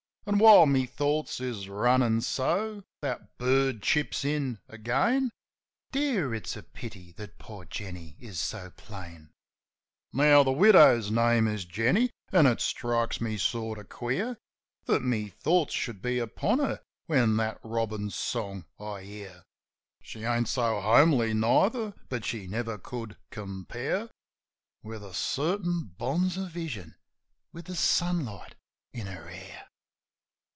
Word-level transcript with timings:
An', 0.27 0.37
while 0.37 0.67
my 0.67 0.85
thoughts 0.85 1.39
is 1.41 1.67
runnin' 1.67 2.21
so, 2.21 2.83
that 3.01 3.39
bird 3.39 3.81
chips 3.81 4.23
in 4.23 4.59
again: 4.69 5.31
"Dear, 5.91 6.33
it's 6.35 6.55
a 6.55 6.61
pity 6.61 7.11
that 7.13 7.39
poor 7.39 7.65
Jenny 7.65 8.15
is 8.19 8.39
so 8.39 8.69
plain." 8.69 9.11
6G 9.11 9.11
JIM 9.15 9.25
OF 9.25 9.25
THE 9.25 9.81
HILLS 10.23 10.39
Now, 10.39 10.43
the 10.43 10.51
widow's 10.57 11.11
name 11.11 11.47
is 11.47 11.65
Jenny, 11.65 12.11
an' 12.31 12.45
it 12.45 12.61
strikes 12.61 13.19
me 13.19 13.35
sort 13.39 13.79
of 13.79 13.89
queer 13.89 14.37
That 14.85 15.01
my 15.01 15.27
thoughts 15.39 15.73
should 15.73 16.03
be 16.03 16.19
upon 16.19 16.59
her 16.59 16.81
when 17.07 17.37
that 17.37 17.59
robin's 17.63 18.15
song 18.15 18.65
I 18.79 19.01
hear. 19.01 19.43
She 20.03 20.23
ain't 20.23 20.47
so 20.47 20.79
homely 20.81 21.33
neither; 21.33 21.95
but 22.09 22.25
she 22.25 22.45
never 22.45 22.77
could 22.77 23.17
compare 23.31 24.11
With 24.83 25.03
a 25.03 25.15
certain 25.15 25.95
bonzer 25.99 26.47
vision 26.47 26.95
with 27.51 27.65
the 27.65 27.75
sunlight 27.75 28.53
in 28.93 29.07
her 29.07 29.27
hair. 29.27 29.67